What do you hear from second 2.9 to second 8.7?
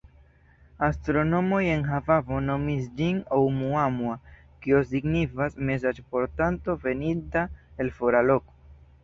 ĝin Oumuamua, kio signifas “mesaĝportanto veninta el fora loko”.